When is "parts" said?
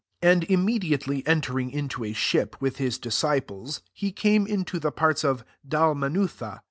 4.91-5.23